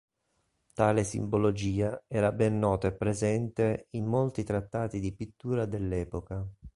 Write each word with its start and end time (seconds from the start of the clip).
Tale 0.73 1.03
simbologia 1.03 2.03
era 2.07 2.31
ben 2.31 2.57
nota 2.57 2.87
e 2.87 2.91
presente 2.93 3.85
in 3.91 4.05
molti 4.07 4.43
trattati 4.43 4.99
di 4.99 5.13
pittura 5.13 5.67
dell'epoca. 5.67 6.43